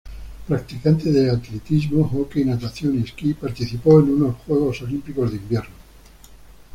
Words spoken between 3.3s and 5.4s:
participó en unos Juegos Olímpicos de